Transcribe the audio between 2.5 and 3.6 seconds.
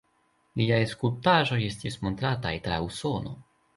tra Usono.